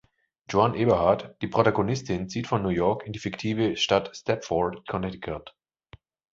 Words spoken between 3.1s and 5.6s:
die fiktive Stadt Stepford, Connecticut.